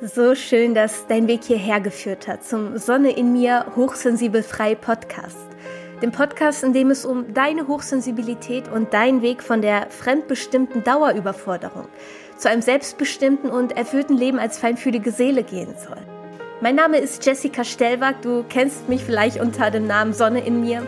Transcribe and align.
So 0.00 0.36
schön, 0.36 0.76
dass 0.76 1.08
dein 1.08 1.26
Weg 1.26 1.42
hierher 1.42 1.80
geführt 1.80 2.28
hat 2.28 2.44
zum 2.44 2.78
Sonne 2.78 3.10
in 3.10 3.32
mir 3.32 3.66
Hochsensibel 3.74 4.44
frei 4.44 4.76
Podcast. 4.76 5.36
Dem 6.00 6.12
Podcast, 6.12 6.62
in 6.62 6.72
dem 6.72 6.92
es 6.92 7.04
um 7.04 7.34
deine 7.34 7.66
Hochsensibilität 7.66 8.68
und 8.68 8.94
deinen 8.94 9.22
Weg 9.22 9.42
von 9.42 9.60
der 9.60 9.90
fremdbestimmten 9.90 10.84
Dauerüberforderung 10.84 11.88
zu 12.36 12.48
einem 12.48 12.62
selbstbestimmten 12.62 13.50
und 13.50 13.76
erfüllten 13.76 14.16
Leben 14.16 14.38
als 14.38 14.56
feinfühlige 14.56 15.10
Seele 15.10 15.42
gehen 15.42 15.74
soll. 15.76 15.98
Mein 16.60 16.76
Name 16.76 16.98
ist 16.98 17.26
Jessica 17.26 17.64
Stellwag, 17.64 18.22
du 18.22 18.44
kennst 18.48 18.88
mich 18.88 19.02
vielleicht 19.02 19.40
unter 19.40 19.72
dem 19.72 19.88
Namen 19.88 20.12
Sonne 20.12 20.46
in 20.46 20.60
mir 20.60 20.86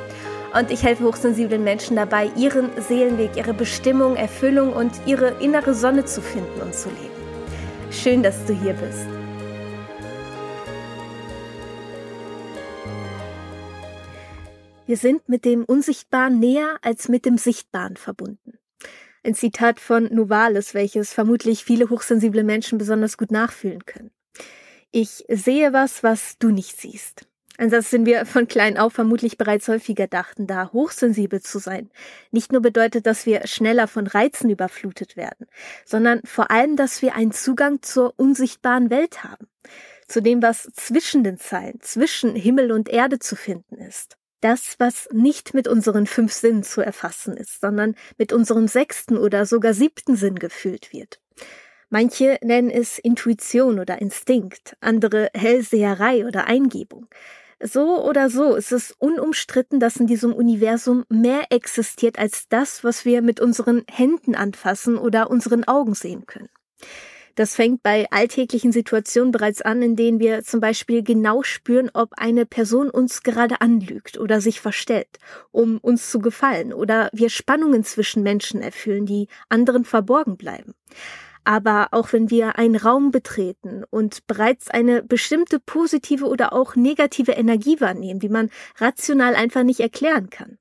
und 0.57 0.71
ich 0.71 0.85
helfe 0.85 1.03
hochsensiblen 1.03 1.65
Menschen 1.65 1.97
dabei, 1.97 2.31
ihren 2.37 2.71
Seelenweg, 2.81 3.31
ihre 3.35 3.55
Bestimmung, 3.55 4.15
Erfüllung 4.15 4.73
und 4.73 4.93
ihre 5.05 5.31
innere 5.41 5.75
Sonne 5.75 6.05
zu 6.05 6.23
finden 6.23 6.61
und 6.61 6.77
zu 6.77 6.91
leben. 6.91 7.20
Schön, 7.93 8.23
dass 8.23 8.45
du 8.47 8.55
hier 8.55 8.75
bist. 8.75 9.07
Wir 14.87 14.97
sind 14.97 15.29
mit 15.29 15.45
dem 15.45 15.65
Unsichtbaren 15.65 16.39
näher 16.39 16.79
als 16.83 17.09
mit 17.09 17.25
dem 17.25 17.37
Sichtbaren 17.37 17.97
verbunden. 17.97 18.59
Ein 19.25 19.35
Zitat 19.35 19.81
von 19.81 20.05
Novalis, 20.05 20.73
welches 20.73 21.13
vermutlich 21.13 21.65
viele 21.65 21.91
hochsensible 21.91 22.45
Menschen 22.45 22.79
besonders 22.79 23.19
gut 23.19 23.33
nachfühlen 23.33 23.85
können. 23.85 24.11
Ich 24.93 25.25
sehe 25.29 25.73
was, 25.73 26.03
was 26.03 26.39
du 26.39 26.51
nicht 26.51 26.81
siehst. 26.81 27.27
Ein 27.61 27.69
Satz, 27.69 27.91
den 27.91 28.07
wir 28.07 28.25
von 28.25 28.49
klein 28.49 28.79
auf 28.79 28.95
vermutlich 28.95 29.37
bereits 29.37 29.69
häufiger 29.69 30.07
dachten, 30.07 30.47
da 30.47 30.73
hochsensibel 30.73 31.43
zu 31.43 31.59
sein 31.59 31.91
nicht 32.31 32.53
nur 32.53 32.63
bedeutet, 32.63 33.05
dass 33.05 33.27
wir 33.27 33.47
schneller 33.47 33.87
von 33.87 34.07
Reizen 34.07 34.49
überflutet 34.49 35.15
werden, 35.15 35.47
sondern 35.85 36.23
vor 36.25 36.51
allem, 36.51 36.77
dass 36.77 37.03
wir 37.03 37.15
einen 37.15 37.33
Zugang 37.33 37.83
zur 37.83 38.15
unsichtbaren 38.17 38.89
Welt 38.89 39.25
haben, 39.25 39.47
zu 40.09 40.23
dem, 40.23 40.41
was 40.41 40.71
zwischen 40.73 41.23
den 41.23 41.37
Zeilen, 41.37 41.79
zwischen 41.83 42.35
Himmel 42.35 42.73
und 42.73 42.89
Erde 42.89 43.19
zu 43.19 43.37
finden 43.37 43.77
ist. 43.77 44.17
Das, 44.41 44.77
was 44.79 45.11
nicht 45.13 45.53
mit 45.53 45.69
unseren 45.69 46.07
fünf 46.07 46.33
Sinnen 46.33 46.63
zu 46.63 46.81
erfassen 46.81 47.37
ist, 47.37 47.61
sondern 47.61 47.95
mit 48.17 48.33
unserem 48.33 48.69
sechsten 48.69 49.19
oder 49.19 49.45
sogar 49.45 49.75
siebten 49.75 50.17
Sinn 50.17 50.37
gefühlt 50.37 50.95
wird. 50.95 51.21
Manche 51.91 52.39
nennen 52.41 52.71
es 52.71 52.99
Intuition 52.99 53.81
oder 53.81 54.01
Instinkt, 54.01 54.79
andere 54.81 55.29
Hellseherei 55.35 56.25
oder 56.25 56.47
Eingebung. 56.47 57.09
So 57.63 58.03
oder 58.05 58.31
so 58.31 58.55
ist 58.55 58.73
es 58.73 58.95
unumstritten, 58.99 59.81
dass 59.81 59.97
in 59.97 60.07
diesem 60.07 60.33
Universum 60.33 61.05
mehr 61.11 61.45
existiert 61.51 62.19
als 62.19 62.49
das, 62.49 62.85
was 62.85 63.05
wir 63.05 63.21
mit 63.21 63.39
unseren 63.39 63.85
Händen 63.91 64.35
anfassen 64.35 64.97
oder 64.97 65.31
unseren 65.31 65.65
Augen 65.65 65.95
sehen 65.95 66.25
können. 66.25 66.49
Das 67.35 67.55
fängt 67.55 67.83
bei 67.83 68.07
alltäglichen 68.11 68.73
Situationen 68.73 69.31
bereits 69.31 69.63
an, 69.63 69.83
in 69.83 69.95
denen 69.95 70.21
wir 70.21 70.43
zum 70.43 70.61
Beispiel 70.61 71.03
genau 71.03 71.43
spüren, 71.43 71.91
ob 71.93 72.13
eine 72.17 72.45
Person 72.45 72.91
uns 72.91 73.23
gerade 73.23 73.61
anlügt 73.61 74.19
oder 74.19 74.41
sich 74.41 74.61
verstellt, 74.61 75.19
um 75.51 75.79
uns 75.79 76.11
zu 76.11 76.19
gefallen, 76.19 76.73
oder 76.73 77.09
wir 77.13 77.31
Spannungen 77.31 77.85
zwischen 77.85 78.23
Menschen 78.23 78.63
erfüllen, 78.63 79.07
die 79.07 79.29
anderen 79.49 79.85
verborgen 79.85 80.37
bleiben. 80.37 80.75
Aber 81.45 81.89
auch 81.93 82.13
wenn 82.13 82.31
wir 82.31 82.59
einen 82.59 82.77
Raum 82.77 83.11
betreten 83.11 83.85
und 83.91 84.27
bereits 84.27 84.71
eine 84.71 85.03
bestimmte 85.03 85.59
positive 85.59 86.27
oder 86.27 86.53
auch 86.53 86.77
negative 86.77 87.33
Energie 87.33 87.81
wahrnehmen, 87.81 88.21
die 88.21 88.29
man 88.29 88.51
rational 88.77 89.35
einfach 89.35 89.63
nicht 89.63 89.81
erklären 89.81 90.31
kann. 90.31 90.59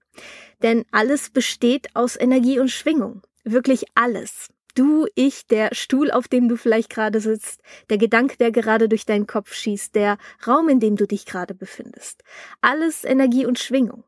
Denn 0.61 0.85
alles 0.91 1.29
besteht 1.29 1.95
aus 1.95 2.19
Energie 2.19 2.59
und 2.59 2.69
Schwingung. 2.69 3.21
Wirklich 3.43 3.85
alles. 3.95 4.49
Du, 4.75 5.07
ich, 5.15 5.47
der 5.47 5.69
Stuhl, 5.73 6.11
auf 6.11 6.27
dem 6.27 6.47
du 6.47 6.55
vielleicht 6.55 6.89
gerade 6.89 7.19
sitzt, 7.19 7.61
der 7.89 7.97
Gedanke, 7.97 8.37
der 8.37 8.51
gerade 8.51 8.87
durch 8.87 9.05
deinen 9.05 9.27
Kopf 9.27 9.53
schießt, 9.53 9.95
der 9.95 10.17
Raum, 10.45 10.69
in 10.69 10.79
dem 10.79 10.95
du 10.95 11.07
dich 11.07 11.25
gerade 11.25 11.53
befindest. 11.53 12.23
Alles 12.61 13.03
Energie 13.03 13.45
und 13.45 13.59
Schwingung. 13.59 14.03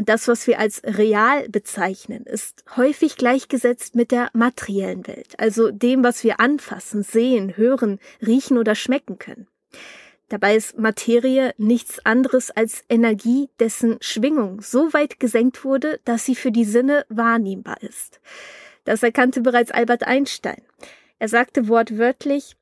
Und 0.00 0.08
das, 0.08 0.28
was 0.28 0.46
wir 0.46 0.58
als 0.58 0.80
real 0.82 1.46
bezeichnen, 1.50 2.24
ist 2.24 2.64
häufig 2.74 3.18
gleichgesetzt 3.18 3.94
mit 3.94 4.12
der 4.12 4.30
materiellen 4.32 5.06
Welt, 5.06 5.38
also 5.38 5.70
dem, 5.70 6.02
was 6.02 6.24
wir 6.24 6.40
anfassen, 6.40 7.02
sehen, 7.02 7.58
hören, 7.58 7.98
riechen 8.26 8.56
oder 8.56 8.74
schmecken 8.74 9.18
können. 9.18 9.46
Dabei 10.30 10.56
ist 10.56 10.78
Materie 10.78 11.52
nichts 11.58 11.98
anderes 12.06 12.50
als 12.50 12.82
Energie, 12.88 13.50
dessen 13.58 13.98
Schwingung 14.00 14.62
so 14.62 14.90
weit 14.94 15.20
gesenkt 15.20 15.66
wurde, 15.66 16.00
dass 16.06 16.24
sie 16.24 16.34
für 16.34 16.50
die 16.50 16.64
Sinne 16.64 17.04
wahrnehmbar 17.10 17.82
ist. 17.82 18.22
Das 18.84 19.02
erkannte 19.02 19.42
bereits 19.42 19.70
Albert 19.70 20.04
Einstein. 20.04 20.62
Er 21.18 21.28
sagte 21.28 21.68
wortwörtlich, 21.68 22.56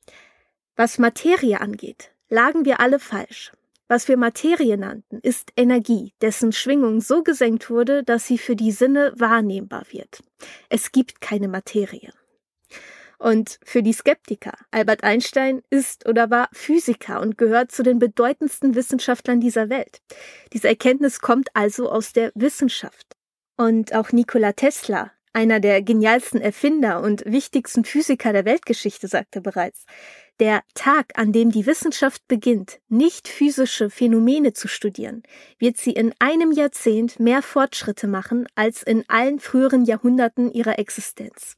was 0.74 0.98
Materie 0.98 1.60
angeht, 1.60 2.10
lagen 2.30 2.64
wir 2.64 2.80
alle 2.80 2.98
falsch. 2.98 3.52
Was 3.88 4.06
wir 4.06 4.18
Materie 4.18 4.76
nannten, 4.76 5.18
ist 5.22 5.52
Energie, 5.56 6.12
dessen 6.20 6.52
Schwingung 6.52 7.00
so 7.00 7.22
gesenkt 7.22 7.70
wurde, 7.70 8.04
dass 8.04 8.26
sie 8.26 8.36
für 8.36 8.54
die 8.54 8.70
Sinne 8.70 9.14
wahrnehmbar 9.16 9.84
wird. 9.90 10.22
Es 10.68 10.92
gibt 10.92 11.22
keine 11.22 11.48
Materie. 11.48 12.12
Und 13.18 13.58
für 13.64 13.82
die 13.82 13.94
Skeptiker, 13.94 14.52
Albert 14.70 15.04
Einstein 15.04 15.62
ist 15.70 16.06
oder 16.06 16.30
war 16.30 16.50
Physiker 16.52 17.20
und 17.20 17.38
gehört 17.38 17.72
zu 17.72 17.82
den 17.82 17.98
bedeutendsten 17.98 18.74
Wissenschaftlern 18.74 19.40
dieser 19.40 19.70
Welt. 19.70 20.02
Diese 20.52 20.68
Erkenntnis 20.68 21.20
kommt 21.20 21.48
also 21.54 21.90
aus 21.90 22.12
der 22.12 22.30
Wissenschaft. 22.34 23.16
Und 23.56 23.94
auch 23.94 24.12
Nikola 24.12 24.52
Tesla, 24.52 25.10
einer 25.32 25.60
der 25.60 25.82
genialsten 25.82 26.40
Erfinder 26.40 27.00
und 27.00 27.24
wichtigsten 27.24 27.84
Physiker 27.84 28.32
der 28.32 28.44
Weltgeschichte, 28.44 29.08
sagte 29.08 29.40
bereits, 29.40 29.84
der 30.40 30.62
Tag, 30.74 31.12
an 31.18 31.32
dem 31.32 31.50
die 31.50 31.66
Wissenschaft 31.66 32.26
beginnt, 32.28 32.80
nicht 32.88 33.28
physische 33.28 33.90
Phänomene 33.90 34.52
zu 34.52 34.68
studieren, 34.68 35.22
wird 35.58 35.76
sie 35.76 35.92
in 35.92 36.14
einem 36.18 36.52
Jahrzehnt 36.52 37.18
mehr 37.18 37.42
Fortschritte 37.42 38.06
machen 38.06 38.46
als 38.54 38.82
in 38.82 39.04
allen 39.08 39.40
früheren 39.40 39.84
Jahrhunderten 39.84 40.52
ihrer 40.52 40.78
Existenz. 40.78 41.56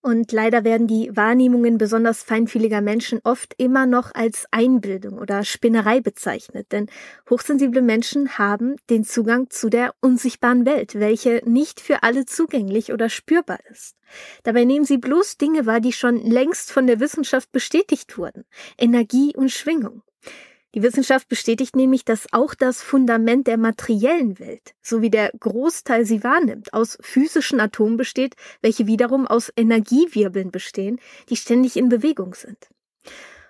Und 0.00 0.30
leider 0.30 0.62
werden 0.62 0.86
die 0.86 1.10
Wahrnehmungen 1.14 1.76
besonders 1.76 2.22
feinfühliger 2.22 2.80
Menschen 2.80 3.20
oft 3.24 3.54
immer 3.58 3.84
noch 3.84 4.14
als 4.14 4.46
Einbildung 4.52 5.18
oder 5.18 5.42
Spinnerei 5.42 6.00
bezeichnet, 6.00 6.70
denn 6.70 6.86
hochsensible 7.28 7.82
Menschen 7.82 8.38
haben 8.38 8.76
den 8.90 9.02
Zugang 9.02 9.50
zu 9.50 9.68
der 9.68 9.92
unsichtbaren 10.00 10.64
Welt, 10.66 10.94
welche 10.94 11.42
nicht 11.44 11.80
für 11.80 12.04
alle 12.04 12.26
zugänglich 12.26 12.92
oder 12.92 13.08
spürbar 13.08 13.58
ist. 13.70 13.96
Dabei 14.44 14.64
nehmen 14.64 14.84
sie 14.84 14.98
bloß 14.98 15.36
Dinge 15.36 15.66
wahr, 15.66 15.80
die 15.80 15.92
schon 15.92 16.16
längst 16.16 16.70
von 16.70 16.86
der 16.86 17.00
Wissenschaft 17.00 17.50
bestätigt 17.50 18.16
wurden. 18.16 18.44
Energie 18.78 19.34
und 19.36 19.50
Schwingung. 19.50 20.02
Die 20.74 20.82
Wissenschaft 20.82 21.28
bestätigt 21.28 21.76
nämlich, 21.76 22.04
dass 22.04 22.26
auch 22.32 22.54
das 22.54 22.82
Fundament 22.82 23.46
der 23.46 23.56
materiellen 23.56 24.38
Welt, 24.38 24.74
so 24.82 25.00
wie 25.00 25.10
der 25.10 25.32
Großteil 25.38 26.04
sie 26.04 26.22
wahrnimmt, 26.22 26.74
aus 26.74 26.98
physischen 27.00 27.58
Atomen 27.58 27.96
besteht, 27.96 28.34
welche 28.60 28.86
wiederum 28.86 29.26
aus 29.26 29.50
Energiewirbeln 29.56 30.50
bestehen, 30.50 31.00
die 31.30 31.36
ständig 31.36 31.76
in 31.76 31.88
Bewegung 31.88 32.34
sind. 32.34 32.68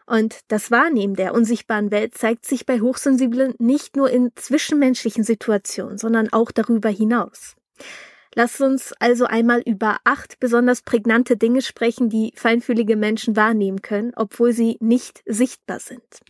Und 0.06 0.40
das 0.48 0.70
Wahrnehmen 0.70 1.16
der 1.16 1.34
unsichtbaren 1.34 1.90
Welt 1.90 2.16
zeigt 2.16 2.46
sich 2.46 2.64
bei 2.64 2.80
Hochsensiblen 2.80 3.54
nicht 3.58 3.96
nur 3.96 4.10
in 4.10 4.30
zwischenmenschlichen 4.36 5.24
Situationen, 5.24 5.98
sondern 5.98 6.32
auch 6.32 6.50
darüber 6.50 6.88
hinaus. 6.88 7.56
Lasst 8.34 8.60
uns 8.60 8.92
also 9.00 9.24
einmal 9.24 9.60
über 9.60 9.98
acht 10.04 10.38
besonders 10.38 10.82
prägnante 10.82 11.36
Dinge 11.36 11.60
sprechen, 11.60 12.08
die 12.08 12.32
feinfühlige 12.36 12.96
Menschen 12.96 13.36
wahrnehmen 13.36 13.82
können, 13.82 14.12
obwohl 14.14 14.52
sie 14.52 14.76
nicht 14.80 15.22
sichtbar 15.26 15.80
sind. 15.80 16.20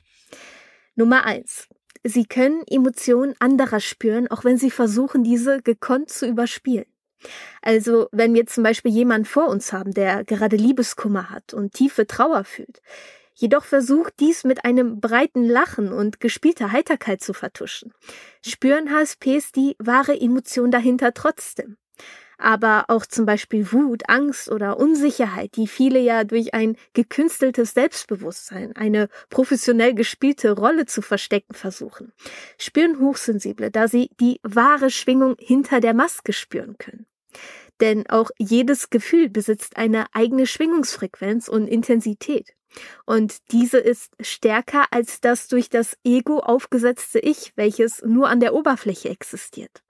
Nummer 0.99 1.25
eins. 1.25 1.69
Sie 2.03 2.27
können 2.27 2.65
Emotionen 2.67 3.35
anderer 3.39 3.79
spüren, 3.79 4.29
auch 4.29 4.43
wenn 4.43 4.59
sie 4.59 4.71
versuchen, 4.71 5.23
diese 5.23 5.63
gekonnt 5.63 6.11
zu 6.11 6.27
überspielen. 6.27 6.87
Also, 7.63 8.09
wenn 8.11 8.35
wir 8.35 8.47
zum 8.47 8.65
Beispiel 8.65 8.91
jemanden 8.91 9.25
vor 9.25 9.49
uns 9.49 9.73
haben, 9.73 9.93
der 9.93 10.25
gerade 10.25 10.57
Liebeskummer 10.57 11.31
hat 11.31 11.55
und 11.55 11.73
tiefe 11.73 12.09
Trauer 12.09 12.43
fühlt, 12.43 12.81
jedoch 13.35 13.65
versucht, 13.65 14.15
dies 14.19 14.43
mit 14.43 14.65
einem 14.65 15.01
breiten 15.01 15.45
Lachen 15.45 15.93
und 15.93 16.19
gespielter 16.19 16.73
Heiterkeit 16.73 17.21
zu 17.21 17.33
vertuschen, 17.33 17.93
spüren 18.45 18.91
HSPs 18.93 19.53
die 19.53 19.77
wahre 19.79 20.21
Emotion 20.21 20.73
dahinter 20.73 21.15
trotzdem 21.15 21.77
aber 22.39 22.85
auch 22.89 23.05
zum 23.05 23.27
Beispiel 23.27 23.73
Wut, 23.73 24.09
Angst 24.09 24.51
oder 24.51 24.79
Unsicherheit, 24.79 25.57
die 25.57 25.67
viele 25.67 25.99
ja 25.99 26.25
durch 26.25 26.55
ein 26.55 26.77
gekünsteltes 26.95 27.75
Selbstbewusstsein, 27.75 28.75
eine 28.77 29.09
professionell 29.29 29.95
gespielte 29.95 30.53
Rolle 30.53 30.87
zu 30.87 31.03
verstecken 31.03 31.55
versuchen, 31.55 32.13
spüren 32.57 33.01
Hochsensible, 33.01 33.71
da 33.71 33.89
sie 33.89 34.11
die 34.21 34.41
wahre 34.43 34.91
Schwingung 34.91 35.37
hinter 35.39 35.81
der 35.81 35.95
Maske 35.95 36.33
spüren 36.33 36.79
können. 36.79 37.07
Denn 37.81 38.09
auch 38.09 38.31
jedes 38.39 38.91
Gefühl 38.91 39.29
besitzt 39.29 39.77
eine 39.77 40.07
eigene 40.13 40.47
Schwingungsfrequenz 40.47 41.49
und 41.49 41.67
Intensität. 41.69 42.55
Und 43.07 43.51
diese 43.53 43.79
ist 43.79 44.13
stärker 44.21 44.87
als 44.91 45.21
das 45.21 45.49
durch 45.49 45.69
das 45.69 45.97
Ego 46.05 46.41
aufgesetzte 46.41 47.19
Ich, 47.19 47.53
welches 47.57 48.03
nur 48.03 48.29
an 48.29 48.41
der 48.41 48.55
Oberfläche 48.55 49.09
existiert. 49.09 49.83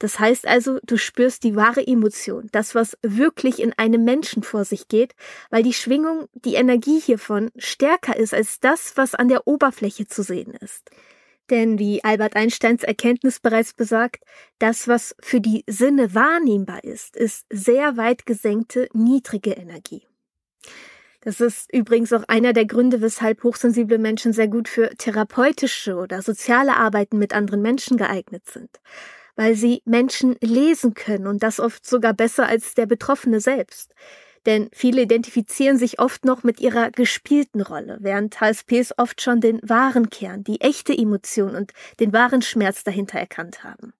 Das 0.00 0.18
heißt 0.18 0.48
also, 0.48 0.78
du 0.82 0.96
spürst 0.96 1.44
die 1.44 1.54
wahre 1.54 1.86
Emotion, 1.86 2.48
das, 2.52 2.74
was 2.74 2.96
wirklich 3.02 3.60
in 3.60 3.74
einem 3.74 4.02
Menschen 4.02 4.42
vor 4.42 4.64
sich 4.64 4.88
geht, 4.88 5.14
weil 5.50 5.62
die 5.62 5.74
Schwingung, 5.74 6.26
die 6.32 6.54
Energie 6.54 6.98
hiervon 6.98 7.50
stärker 7.58 8.16
ist 8.16 8.32
als 8.32 8.60
das, 8.60 8.96
was 8.96 9.14
an 9.14 9.28
der 9.28 9.46
Oberfläche 9.46 10.06
zu 10.06 10.22
sehen 10.22 10.54
ist. 10.54 10.90
Denn 11.50 11.78
wie 11.78 12.02
Albert 12.02 12.34
Einsteins 12.34 12.82
Erkenntnis 12.82 13.40
bereits 13.40 13.74
besagt, 13.74 14.24
das, 14.58 14.88
was 14.88 15.14
für 15.20 15.42
die 15.42 15.64
Sinne 15.66 16.14
wahrnehmbar 16.14 16.82
ist, 16.82 17.14
ist 17.14 17.44
sehr 17.50 17.98
weit 17.98 18.24
gesenkte, 18.24 18.88
niedrige 18.94 19.50
Energie. 19.52 20.06
Das 21.20 21.42
ist 21.42 21.70
übrigens 21.74 22.14
auch 22.14 22.24
einer 22.26 22.54
der 22.54 22.64
Gründe, 22.64 23.02
weshalb 23.02 23.44
hochsensible 23.44 23.98
Menschen 23.98 24.32
sehr 24.32 24.48
gut 24.48 24.66
für 24.66 24.88
therapeutische 24.96 25.96
oder 25.96 26.22
soziale 26.22 26.76
Arbeiten 26.76 27.18
mit 27.18 27.34
anderen 27.34 27.60
Menschen 27.60 27.98
geeignet 27.98 28.48
sind 28.48 28.80
weil 29.40 29.54
sie 29.54 29.80
Menschen 29.86 30.36
lesen 30.42 30.92
können 30.92 31.26
und 31.26 31.42
das 31.42 31.60
oft 31.60 31.88
sogar 31.88 32.12
besser 32.12 32.46
als 32.46 32.74
der 32.74 32.84
Betroffene 32.84 33.40
selbst. 33.40 33.94
Denn 34.44 34.68
viele 34.70 35.00
identifizieren 35.00 35.78
sich 35.78 35.98
oft 35.98 36.26
noch 36.26 36.42
mit 36.42 36.60
ihrer 36.60 36.90
gespielten 36.90 37.62
Rolle, 37.62 37.96
während 38.02 38.38
HSPs 38.38 38.92
oft 38.98 39.22
schon 39.22 39.40
den 39.40 39.58
wahren 39.62 40.10
Kern, 40.10 40.44
die 40.44 40.60
echte 40.60 40.92
Emotion 40.92 41.54
und 41.54 41.72
den 42.00 42.12
wahren 42.12 42.42
Schmerz 42.42 42.84
dahinter 42.84 43.18
erkannt 43.18 43.64
haben. 43.64 43.94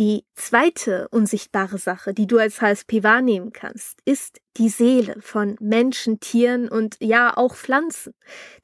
Die 0.00 0.24
zweite 0.34 1.08
unsichtbare 1.10 1.76
Sache, 1.76 2.14
die 2.14 2.26
du 2.26 2.38
als 2.38 2.62
HSP 2.62 3.02
wahrnehmen 3.02 3.52
kannst, 3.52 3.98
ist 4.06 4.40
die 4.56 4.70
Seele 4.70 5.20
von 5.20 5.58
Menschen, 5.60 6.20
Tieren 6.20 6.70
und 6.70 6.96
ja 7.00 7.36
auch 7.36 7.54
Pflanzen. 7.54 8.14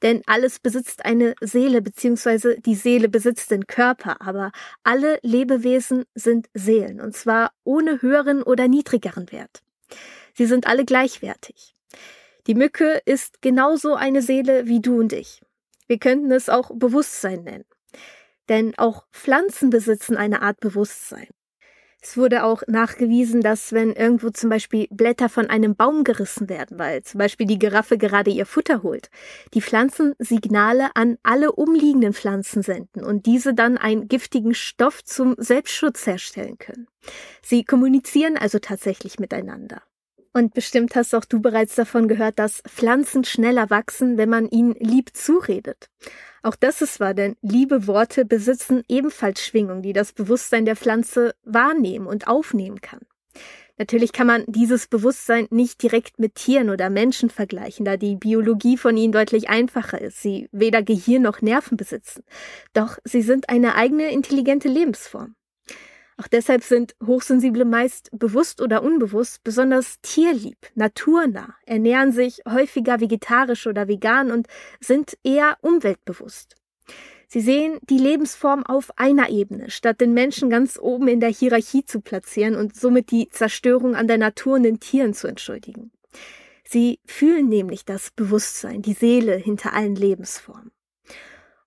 Denn 0.01 0.23
alles 0.25 0.57
besitzt 0.57 1.05
eine 1.05 1.35
Seele, 1.39 1.83
beziehungsweise 1.83 2.59
die 2.59 2.73
Seele 2.73 3.07
besitzt 3.07 3.51
den 3.51 3.67
Körper, 3.67 4.19
aber 4.19 4.51
alle 4.81 5.19
Lebewesen 5.21 6.05
sind 6.15 6.49
Seelen, 6.55 6.99
und 6.99 7.15
zwar 7.15 7.51
ohne 7.63 8.01
höheren 8.01 8.41
oder 8.41 8.67
niedrigeren 8.67 9.31
Wert. 9.31 9.61
Sie 10.33 10.47
sind 10.47 10.65
alle 10.65 10.85
gleichwertig. 10.85 11.75
Die 12.47 12.55
Mücke 12.55 12.99
ist 13.05 13.43
genauso 13.43 13.93
eine 13.93 14.23
Seele 14.23 14.65
wie 14.65 14.81
du 14.81 15.01
und 15.01 15.13
ich. 15.13 15.41
Wir 15.85 15.99
könnten 15.99 16.31
es 16.31 16.49
auch 16.49 16.71
Bewusstsein 16.73 17.43
nennen. 17.43 17.65
Denn 18.49 18.73
auch 18.77 19.05
Pflanzen 19.11 19.69
besitzen 19.69 20.17
eine 20.17 20.41
Art 20.41 20.59
Bewusstsein. 20.59 21.27
Es 22.01 22.15
wurde 22.15 22.43
auch 22.43 22.61
nachgewiesen, 22.67 23.41
dass 23.41 23.73
wenn 23.73 23.91
irgendwo 23.91 24.29
zum 24.29 24.49
Beispiel 24.49 24.87
Blätter 24.91 25.29
von 25.29 25.49
einem 25.49 25.75
Baum 25.75 26.03
gerissen 26.03 26.47
werden, 26.47 26.77
weil 26.77 27.01
zum 27.03 27.17
Beispiel 27.17 27.47
die 27.47 27.57
Giraffe 27.57 27.97
gerade 27.97 28.29
ihr 28.29 28.45
Futter 28.45 28.83
holt, 28.83 29.09
die 29.53 29.61
Pflanzen 29.61 30.13
Signale 30.19 30.89
an 30.95 31.17
alle 31.23 31.51
umliegenden 31.51 32.13
Pflanzen 32.13 32.61
senden 32.61 33.03
und 33.03 33.25
diese 33.25 33.53
dann 33.53 33.77
einen 33.77 34.07
giftigen 34.07 34.53
Stoff 34.53 35.03
zum 35.03 35.35
Selbstschutz 35.37 36.05
herstellen 36.05 36.57
können. 36.59 36.87
Sie 37.41 37.65
kommunizieren 37.65 38.37
also 38.37 38.59
tatsächlich 38.59 39.19
miteinander. 39.19 39.81
Und 40.33 40.53
bestimmt 40.53 40.95
hast 40.95 41.15
auch 41.15 41.25
du 41.25 41.41
bereits 41.41 41.73
davon 41.73 42.07
gehört, 42.07 42.37
dass 42.37 42.61
Pflanzen 42.67 43.23
schneller 43.23 43.71
wachsen, 43.71 44.17
wenn 44.19 44.29
man 44.29 44.47
ihnen 44.47 44.75
lieb 44.75 45.15
zuredet. 45.15 45.89
Auch 46.47 46.55
das 46.55 46.81
ist 46.81 47.01
wahr, 47.01 47.13
denn 47.13 47.35
liebe 47.41 47.87
Worte 47.87 48.23
besitzen 48.23 48.81
ebenfalls 48.87 49.43
Schwingung, 49.43 49.81
die 49.81 49.91
das 49.91 50.13
Bewusstsein 50.13 50.63
der 50.63 50.77
Pflanze 50.77 51.35
wahrnehmen 51.43 52.07
und 52.07 52.29
aufnehmen 52.29 52.79
kann. 52.79 53.01
Natürlich 53.77 54.13
kann 54.13 54.27
man 54.27 54.45
dieses 54.47 54.87
Bewusstsein 54.87 55.47
nicht 55.49 55.83
direkt 55.83 56.19
mit 56.19 56.35
Tieren 56.35 56.69
oder 56.69 56.89
Menschen 56.89 57.29
vergleichen, 57.29 57.83
da 57.83 57.97
die 57.97 58.15
Biologie 58.15 58.77
von 58.77 58.95
ihnen 58.95 59.11
deutlich 59.11 59.49
einfacher 59.49 59.99
ist, 59.99 60.21
sie 60.21 60.47
weder 60.53 60.83
Gehirn 60.83 61.23
noch 61.23 61.41
Nerven 61.41 61.75
besitzen. 61.75 62.23
Doch 62.71 62.97
sie 63.03 63.23
sind 63.23 63.49
eine 63.49 63.75
eigene 63.75 64.09
intelligente 64.13 64.69
Lebensform. 64.69 65.35
Auch 66.19 66.27
deshalb 66.27 66.63
sind 66.63 66.95
Hochsensible 67.05 67.63
meist 67.63 68.09
bewusst 68.11 68.59
oder 68.59 68.81
unbewusst 68.81 69.43
besonders 69.43 70.01
tierlieb, 70.01 70.57
naturnah, 70.73 71.53
ernähren 71.67 72.11
sich 72.11 72.41
häufiger 72.49 72.99
vegetarisch 72.99 73.67
oder 73.67 73.87
vegan 73.87 74.31
und 74.31 74.47
sind 74.79 75.15
eher 75.23 75.57
umweltbewusst. 75.61 76.55
Sie 77.27 77.41
sehen 77.41 77.77
die 77.83 77.99
Lebensform 77.99 78.65
auf 78.65 78.97
einer 78.97 79.29
Ebene, 79.29 79.69
statt 79.69 80.01
den 80.01 80.13
Menschen 80.13 80.49
ganz 80.49 80.79
oben 80.79 81.07
in 81.07 81.19
der 81.19 81.29
Hierarchie 81.29 81.83
zu 81.83 82.01
platzieren 82.01 82.55
und 82.55 82.75
somit 82.75 83.11
die 83.11 83.29
Zerstörung 83.29 83.95
an 83.95 84.07
der 84.07 84.17
Natur 84.17 84.55
und 84.55 84.63
den 84.63 84.79
Tieren 84.79 85.13
zu 85.13 85.27
entschuldigen. 85.27 85.91
Sie 86.63 86.99
fühlen 87.05 87.47
nämlich 87.47 87.85
das 87.85 88.11
Bewusstsein, 88.11 88.81
die 88.81 88.93
Seele 88.93 89.35
hinter 89.35 89.73
allen 89.73 89.95
Lebensformen. 89.95 90.71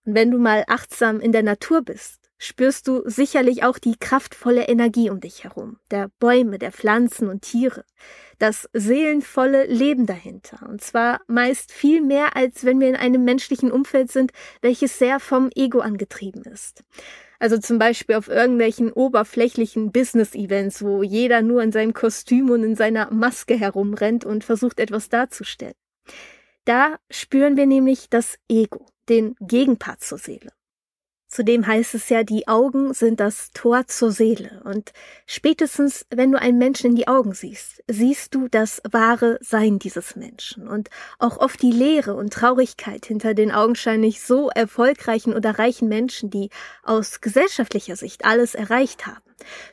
Und 0.05 0.15
wenn 0.15 0.31
du 0.31 0.39
mal 0.39 0.65
achtsam 0.67 1.21
in 1.21 1.33
der 1.33 1.43
Natur 1.43 1.83
bist, 1.83 2.20
spürst 2.41 2.89
du 2.89 3.03
sicherlich 3.05 3.63
auch 3.65 3.79
die 3.79 3.97
kraftvolle 4.01 4.67
Energie 4.67 5.11
um 5.11 5.21
dich 5.21 5.45
herum, 5.45 5.79
der 5.91 6.11
Bäume, 6.19 6.59
der 6.59 6.73
Pflanzen 6.73 7.29
und 7.29 7.43
Tiere, 7.43 7.85
das 8.39 8.69
seelenvolle 8.73 9.67
Leben 9.67 10.07
dahinter, 10.07 10.67
und 10.69 10.81
zwar 10.81 11.21
meist 11.29 11.71
viel 11.71 12.01
mehr, 12.01 12.35
als 12.37 12.65
wenn 12.65 12.81
wir 12.81 12.89
in 12.89 12.97
einem 12.97 13.25
menschlichen 13.25 13.71
Umfeld 13.71 14.11
sind, 14.11 14.33
welches 14.63 14.99
sehr 14.99 15.21
vom 15.21 15.51
Ego 15.55 15.81
angetrieben 15.81 16.43
ist. 16.45 16.83
Also 17.39 17.59
zum 17.59 17.79
Beispiel 17.79 18.17
auf 18.17 18.29
irgendwelchen 18.29 18.91
oberflächlichen 18.91 19.93
Business-Events, 19.93 20.83
wo 20.83 21.03
jeder 21.03 21.43
nur 21.43 21.63
in 21.63 21.73
seinem 21.73 21.93
Kostüm 21.93 22.51
und 22.51 22.65
in 22.65 22.75
seiner 22.75 23.11
Maske 23.13 23.55
herumrennt 23.55 24.25
und 24.25 24.45
versucht 24.45 24.81
etwas 24.81 25.11
darzustellen. 25.11 25.75
Da 26.65 26.99
spüren 27.11 27.57
wir 27.57 27.67
nämlich 27.67 28.09
das 28.09 28.39
Ego, 28.49 28.87
den 29.09 29.37
Gegenpart 29.41 30.03
zur 30.03 30.19
Seele. 30.19 30.51
Zudem 31.31 31.65
heißt 31.65 31.95
es 31.95 32.09
ja, 32.09 32.25
die 32.25 32.49
Augen 32.49 32.93
sind 32.93 33.21
das 33.21 33.53
Tor 33.53 33.87
zur 33.87 34.11
Seele. 34.11 34.63
Und 34.65 34.93
spätestens, 35.27 36.05
wenn 36.11 36.33
du 36.33 36.41
einen 36.41 36.59
Menschen 36.59 36.91
in 36.91 36.97
die 36.97 37.07
Augen 37.07 37.35
siehst, 37.35 37.85
siehst 37.87 38.35
du 38.35 38.49
das 38.49 38.83
wahre 38.91 39.39
Sein 39.41 39.79
dieses 39.79 40.17
Menschen 40.17 40.67
und 40.67 40.91
auch 41.21 41.39
oft 41.39 41.63
die 41.63 41.71
Leere 41.71 42.17
und 42.17 42.33
Traurigkeit 42.33 43.07
hinter 43.07 43.35
den 43.35 43.53
augenscheinlich 43.53 44.23
so 44.23 44.51
erfolgreichen 44.51 45.33
oder 45.33 45.57
reichen 45.57 45.89
Menschen, 45.89 46.31
die 46.31 46.51
aus 46.83 47.21
gesellschaftlicher 47.21 47.95
Sicht 47.95 48.25
alles 48.25 48.57
erreicht 48.57 49.07
haben. 49.07 49.23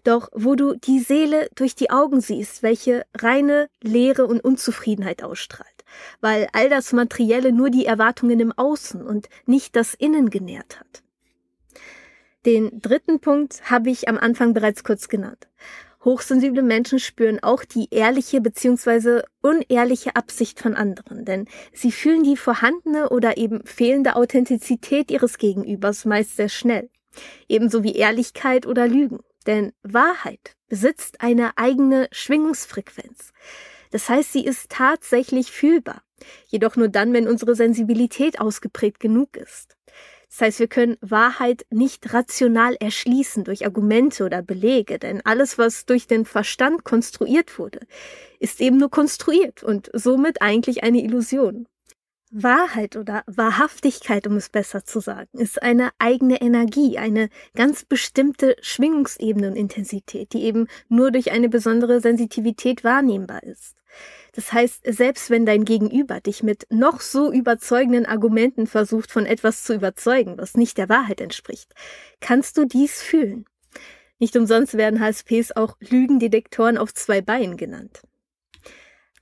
Doch 0.03 0.29
wo 0.33 0.53
du 0.53 0.75
die 0.75 0.99
Seele 0.99 1.49
durch 1.55 1.73
die 1.73 1.89
Augen 1.89 2.21
siehst, 2.21 2.61
welche 2.61 3.03
reine 3.17 3.67
Leere 3.81 4.27
und 4.27 4.41
Unzufriedenheit 4.41 5.23
ausstrahlt, 5.23 5.83
weil 6.21 6.47
all 6.53 6.69
das 6.69 6.93
Materielle 6.93 7.51
nur 7.51 7.71
die 7.71 7.87
Erwartungen 7.87 8.39
im 8.39 8.51
Außen 8.51 9.01
und 9.01 9.27
nicht 9.47 9.75
das 9.75 9.95
Innen 9.95 10.29
genährt 10.29 10.79
hat. 10.79 11.03
Den 12.47 12.79
dritten 12.81 13.19
Punkt 13.19 13.69
habe 13.69 13.89
ich 13.89 14.07
am 14.07 14.17
Anfang 14.17 14.53
bereits 14.53 14.85
kurz 14.85 15.09
genannt. 15.09 15.49
Hochsensible 16.05 16.63
Menschen 16.63 16.97
spüren 16.97 17.43
auch 17.43 17.65
die 17.65 17.89
ehrliche 17.91 18.39
bzw. 18.39 19.23
unehrliche 19.41 20.15
Absicht 20.15 20.61
von 20.61 20.73
anderen, 20.73 21.25
denn 21.25 21.49
sie 21.73 21.91
fühlen 21.91 22.23
die 22.23 22.37
vorhandene 22.37 23.09
oder 23.09 23.35
eben 23.35 23.65
fehlende 23.65 24.15
Authentizität 24.15 25.11
ihres 25.11 25.39
Gegenübers 25.39 26.05
meist 26.05 26.37
sehr 26.37 26.47
schnell. 26.47 26.89
Ebenso 27.49 27.83
wie 27.83 27.95
Ehrlichkeit 27.95 28.65
oder 28.65 28.87
Lügen. 28.87 29.19
Denn 29.45 29.73
Wahrheit 29.83 30.55
besitzt 30.69 31.19
eine 31.19 31.57
eigene 31.57 32.07
Schwingungsfrequenz. 32.13 33.33
Das 33.91 34.07
heißt, 34.07 34.31
sie 34.31 34.45
ist 34.45 34.69
tatsächlich 34.69 35.51
fühlbar. 35.51 36.01
Jedoch 36.47 36.77
nur 36.77 36.87
dann, 36.87 37.11
wenn 37.11 37.27
unsere 37.27 37.55
Sensibilität 37.55 38.39
ausgeprägt 38.39 39.01
genug 39.01 39.35
ist. 39.35 39.76
Das 40.29 40.41
heißt, 40.41 40.59
wir 40.59 40.67
können 40.67 40.97
Wahrheit 41.01 41.65
nicht 41.69 42.13
rational 42.13 42.75
erschließen 42.75 43.43
durch 43.45 43.65
Argumente 43.65 44.25
oder 44.25 44.41
Belege, 44.41 44.99
denn 44.99 45.25
alles, 45.25 45.57
was 45.57 45.85
durch 45.85 46.07
den 46.07 46.25
Verstand 46.25 46.83
konstruiert 46.83 47.57
wurde, 47.57 47.79
ist 48.39 48.59
eben 48.59 48.77
nur 48.77 48.89
konstruiert 48.89 49.63
und 49.63 49.89
somit 49.93 50.41
eigentlich 50.41 50.83
eine 50.83 51.01
Illusion. 51.01 51.67
Wahrheit 52.29 52.97
oder 52.97 53.23
Wahrhaftigkeit, 53.25 54.27
um 54.27 54.35
es 54.35 54.49
besser 54.49 54.83
zu 54.83 54.99
sagen, 54.99 55.39
ist 55.39 55.63
eine 55.63 55.91
eigene 55.97 56.41
Energie, 56.41 56.97
eine 56.97 57.29
ganz 57.55 57.85
bestimmte 57.85 58.57
Schwingungsebene 58.61 59.47
und 59.47 59.55
Intensität, 59.55 60.33
die 60.33 60.43
eben 60.43 60.67
nur 60.89 61.11
durch 61.11 61.31
eine 61.31 61.47
besondere 61.47 62.01
Sensitivität 62.01 62.83
wahrnehmbar 62.83 63.43
ist. 63.43 63.76
Das 64.37 64.53
heißt, 64.53 64.83
selbst 64.85 65.31
wenn 65.31 65.47
dein 65.47 65.65
Gegenüber 65.65 66.19
dich 66.19 66.43
mit 66.43 66.67
noch 66.69 67.01
so 67.01 67.31
überzeugenden 67.31 68.05
Argumenten 68.05 68.67
versucht, 68.67 69.11
von 69.11 69.25
etwas 69.25 69.63
zu 69.63 69.73
überzeugen, 69.73 70.37
was 70.37 70.53
nicht 70.53 70.77
der 70.77 70.89
Wahrheit 70.89 71.21
entspricht, 71.21 71.73
kannst 72.19 72.55
du 72.55 72.65
dies 72.65 73.01
fühlen. 73.01 73.45
Nicht 74.19 74.35
umsonst 74.37 74.77
werden 74.77 74.99
HSPs 74.99 75.53
auch 75.53 75.75
Lügendetektoren 75.79 76.77
auf 76.77 76.93
zwei 76.93 77.19
Beinen 77.19 77.57
genannt. 77.57 78.03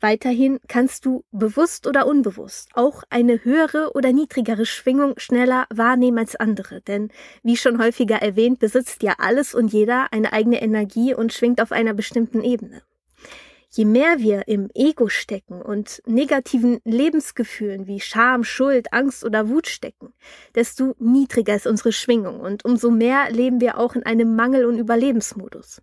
Weiterhin 0.01 0.60
kannst 0.67 1.05
du 1.05 1.24
bewusst 1.31 1.88
oder 1.88 2.07
unbewusst 2.07 2.72
auch 2.74 3.03
eine 3.10 3.45
höhere 3.45 3.93
oder 3.95 4.12
niedrigere 4.12 4.65
Schwingung 4.65 5.13
schneller 5.15 5.65
wahrnehmen 5.74 6.17
als 6.17 6.36
andere, 6.36 6.81
denn 6.81 7.07
wie 7.41 7.55
schon 7.55 7.81
häufiger 7.81 8.17
erwähnt, 8.17 8.60
besitzt 8.60 9.01
ja 9.01 9.13
alles 9.17 9.55
und 9.55 9.72
jeder 9.72 10.12
eine 10.12 10.34
eigene 10.34 10.62
Energie 10.62 11.13
und 11.13 11.31
schwingt 11.31 11.62
auf 11.62 11.72
einer 11.72 11.93
bestimmten 11.93 12.41
Ebene. 12.41 12.81
Je 13.75 13.84
mehr 13.84 14.20
wir 14.20 14.48
im 14.48 14.70
Ego 14.74 15.10
stecken 15.10 15.62
und 15.62 16.01
negativen 16.05 16.79
Lebensgefühlen 16.86 17.88
wie 17.88 18.00
Scham, 18.00 18.46
Schuld, 18.46 18.94
Angst 18.94 19.25
oder 19.25 19.50
Wut 19.50 19.67
stecken, 19.67 20.13
desto 20.55 20.96
niedriger 20.98 21.58
ist 21.58 21.67
unsere 21.67 21.91
Schwingung 21.91 22.39
und 22.39 22.63
umso 22.63 22.89
mehr 22.89 23.29
leben 23.32 23.60
wir 23.60 23.77
auch 23.77 23.94
in 23.96 24.03
einem 24.03 24.34
Mangel- 24.38 24.63
und 24.63 24.79
Überlebensmodus. 24.79 25.82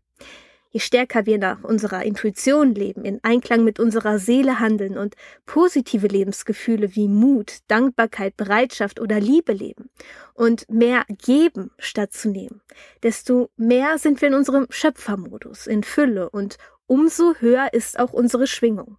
Je 0.70 0.80
stärker 0.80 1.26
wir 1.26 1.36
nach 1.36 1.64
unserer 1.64 2.02
Intuition 2.02 2.74
leben, 2.74 3.04
in 3.04 3.20
Einklang 3.22 3.62
mit 3.62 3.78
unserer 3.78 4.18
Seele 4.18 4.58
handeln 4.58 4.96
und 4.96 5.16
positive 5.44 6.06
Lebensgefühle 6.06 6.96
wie 6.96 7.08
Mut, 7.08 7.58
Dankbarkeit, 7.68 8.38
Bereitschaft 8.38 9.00
oder 9.00 9.20
Liebe 9.20 9.52
leben 9.52 9.90
und 10.32 10.66
mehr 10.70 11.04
geben 11.22 11.72
statt 11.78 12.14
zu 12.14 12.30
nehmen, 12.30 12.62
desto 13.02 13.50
mehr 13.58 13.98
sind 13.98 14.22
wir 14.22 14.28
in 14.28 14.34
unserem 14.34 14.66
Schöpfermodus, 14.70 15.66
in 15.66 15.82
Fülle 15.82 16.30
und 16.30 16.56
umso 16.92 17.34
höher 17.36 17.72
ist 17.72 17.98
auch 17.98 18.12
unsere 18.12 18.46
Schwingung. 18.46 18.98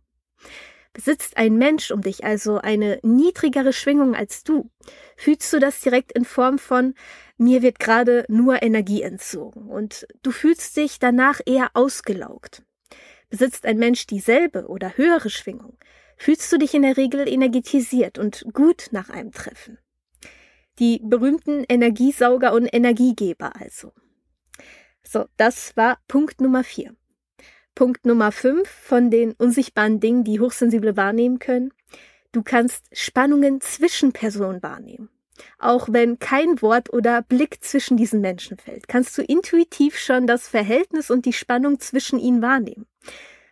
Besitzt 0.93 1.37
ein 1.37 1.57
Mensch 1.57 1.91
um 1.91 2.01
dich 2.01 2.23
also 2.23 2.57
eine 2.57 2.99
niedrigere 3.03 3.71
Schwingung 3.71 4.15
als 4.15 4.43
du, 4.43 4.71
fühlst 5.15 5.53
du 5.53 5.59
das 5.59 5.79
direkt 5.79 6.11
in 6.11 6.25
Form 6.25 6.57
von 6.57 6.95
mir 7.37 7.61
wird 7.61 7.77
gerade 7.77 8.25
nur 8.29 8.63
Energie 8.63 9.03
entzogen 9.03 9.69
und 9.69 10.07
du 10.23 10.31
fühlst 10.31 10.75
dich 10.75 10.97
danach 10.97 11.39
eher 11.45 11.69
ausgelaugt. 11.75 12.63
Besitzt 13.29 13.63
ein 13.67 13.77
Mensch 13.77 14.07
dieselbe 14.07 14.65
oder 14.65 14.97
höhere 14.97 15.29
Schwingung, 15.29 15.77
fühlst 16.17 16.51
du 16.51 16.57
dich 16.57 16.73
in 16.73 16.81
der 16.81 16.97
Regel 16.97 17.29
energetisiert 17.29 18.17
und 18.17 18.43
gut 18.53 18.87
nach 18.89 19.11
einem 19.11 19.31
Treffen. 19.31 19.77
Die 20.79 20.99
berühmten 21.03 21.63
Energiesauger 21.69 22.53
und 22.53 22.67
Energiegeber 22.73 23.55
also. 23.55 23.93
So, 25.03 25.25
das 25.37 25.77
war 25.77 25.99
Punkt 26.07 26.41
Nummer 26.41 26.63
vier. 26.63 26.95
Punkt 27.75 28.05
Nummer 28.05 28.31
5 28.31 28.69
von 28.69 29.09
den 29.09 29.31
unsichtbaren 29.33 29.99
Dingen, 29.99 30.23
die 30.23 30.39
Hochsensible 30.39 30.95
wahrnehmen 30.95 31.39
können. 31.39 31.73
Du 32.31 32.43
kannst 32.43 32.85
Spannungen 32.91 33.61
zwischen 33.61 34.11
Personen 34.11 34.61
wahrnehmen. 34.61 35.09
Auch 35.57 35.87
wenn 35.91 36.19
kein 36.19 36.61
Wort 36.61 36.93
oder 36.93 37.23
Blick 37.23 37.63
zwischen 37.63 37.97
diesen 37.97 38.21
Menschen 38.21 38.57
fällt, 38.57 38.87
kannst 38.87 39.17
du 39.17 39.23
intuitiv 39.23 39.97
schon 39.97 40.27
das 40.27 40.47
Verhältnis 40.47 41.09
und 41.09 41.25
die 41.25 41.33
Spannung 41.33 41.79
zwischen 41.79 42.19
ihnen 42.19 42.43
wahrnehmen. 42.43 42.85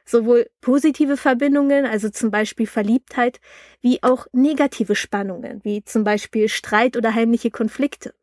Sowohl 0.05 0.49
positive 0.61 1.17
Verbindungen, 1.17 1.85
also 1.85 2.09
zum 2.09 2.29
Beispiel 2.29 2.67
Verliebtheit, 2.67 3.39
wie 3.81 4.03
auch 4.03 4.27
negative 4.33 4.95
Spannungen, 4.95 5.61
wie 5.63 5.83
zum 5.83 6.03
Beispiel 6.03 6.47
Streit 6.49 6.95
oder 6.95 7.15
heimliche 7.15 7.49
Konflikte. 7.49 8.13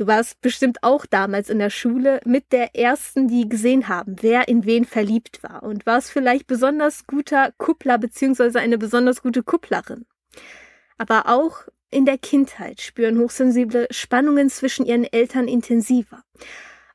Du 0.00 0.06
warst 0.06 0.40
bestimmt 0.40 0.82
auch 0.82 1.04
damals 1.04 1.50
in 1.50 1.58
der 1.58 1.68
Schule 1.68 2.22
mit 2.24 2.52
der 2.52 2.74
ersten, 2.74 3.28
die 3.28 3.46
gesehen 3.46 3.86
haben, 3.86 4.16
wer 4.22 4.48
in 4.48 4.64
wen 4.64 4.86
verliebt 4.86 5.42
war 5.42 5.62
und 5.62 5.84
warst 5.84 6.10
vielleicht 6.10 6.46
besonders 6.46 7.06
guter 7.06 7.52
Kuppler 7.58 7.98
beziehungsweise 7.98 8.60
eine 8.60 8.78
besonders 8.78 9.20
gute 9.20 9.42
Kupplerin. 9.42 10.06
Aber 10.96 11.28
auch 11.28 11.64
in 11.90 12.06
der 12.06 12.16
Kindheit 12.16 12.80
spüren 12.80 13.18
Hochsensible 13.18 13.88
Spannungen 13.90 14.48
zwischen 14.48 14.86
ihren 14.86 15.04
Eltern 15.04 15.48
intensiver. 15.48 16.24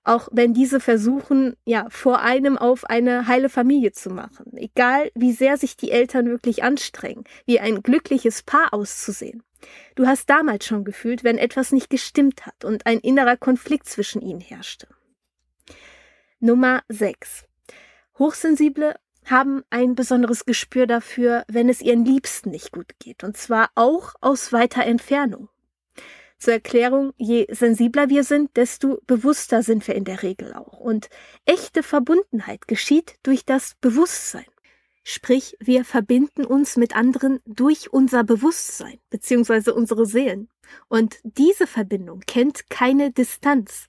Auch 0.04 0.28
wenn 0.32 0.56
diese 0.56 0.80
versuchen, 0.80 1.56
ja, 1.64 1.86
vor 1.92 2.22
einem 2.22 2.58
auf 2.58 2.86
eine 2.86 3.28
heile 3.28 3.50
Familie 3.50 3.92
zu 3.92 4.10
machen. 4.10 4.58
Egal, 4.58 5.12
wie 5.14 5.32
sehr 5.32 5.58
sich 5.58 5.78
die 5.78 5.92
Eltern 5.92 6.26
wirklich 6.26 6.64
anstrengen, 6.64 7.24
wie 7.46 7.60
ein 7.60 7.84
glückliches 7.84 8.42
Paar 8.42 8.74
auszusehen. 8.74 9.44
Du 9.96 10.08
hast 10.08 10.30
damals 10.30 10.66
schon 10.66 10.84
gefühlt, 10.84 11.24
wenn 11.24 11.38
etwas 11.38 11.72
nicht 11.72 11.90
gestimmt 11.90 12.46
hat 12.46 12.66
und 12.66 12.86
ein 12.86 13.00
innerer 13.00 13.38
Konflikt 13.38 13.88
zwischen 13.88 14.22
ihnen 14.22 14.42
herrschte. 14.42 14.88
Nummer 16.40 16.84
6. 16.90 17.46
Hochsensible 18.20 18.96
haben 19.26 19.64
ein 19.70 19.96
besonderes 19.96 20.46
Gespür 20.46 20.88
dafür, 20.88 21.44
wenn 21.48 21.70
es 21.70 21.82
ihren 21.82 22.06
Liebsten 22.06 22.52
nicht 22.52 22.72
gut 22.72 22.94
geht, 23.00 23.24
und 23.24 23.38
zwar 23.38 23.70
auch 23.76 24.14
aus 24.22 24.54
weiter 24.54 24.84
Entfernung. 24.84 25.50
Zur 26.38 26.54
Erklärung, 26.54 27.14
je 27.18 27.48
sensibler 27.50 28.10
wir 28.10 28.24
sind, 28.24 28.56
desto 28.58 29.02
bewusster 29.08 29.64
sind 29.64 29.88
wir 29.88 29.96
in 29.96 30.04
der 30.04 30.22
Regel 30.22 30.54
auch. 30.54 30.80
Und 30.80 31.10
echte 31.46 31.82
Verbundenheit 31.82 32.68
geschieht 32.68 33.16
durch 33.24 33.46
das 33.46 33.76
Bewusstsein. 33.82 34.46
Sprich, 35.08 35.56
wir 35.60 35.86
verbinden 35.86 36.46
uns 36.46 36.78
mit 36.78 36.96
anderen 36.96 37.40
durch 37.46 37.94
unser 37.94 38.24
Bewusstsein 38.24 38.98
beziehungsweise 39.12 39.76
unsere 39.76 40.08
Seelen. 40.08 40.50
Und 40.88 41.20
diese 41.22 41.68
Verbindung 41.68 42.22
kennt 42.22 42.72
keine 42.72 43.12
Distanz. 43.12 43.88